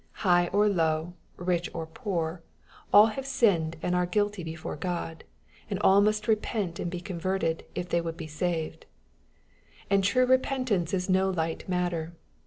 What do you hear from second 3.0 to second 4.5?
have sinned and are guilty